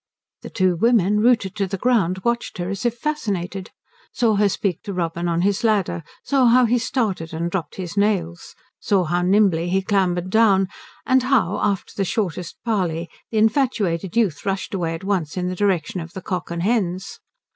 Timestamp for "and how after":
11.05-11.93